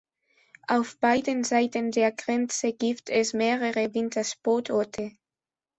Auf 0.67 0.99
beiden 0.99 1.43
Seiten 1.43 1.91
der 1.91 2.11
Grenze 2.11 2.73
gibt 2.73 3.11
es 3.11 3.33
mehrere 3.33 3.93
Wintersportorte. 3.93 5.11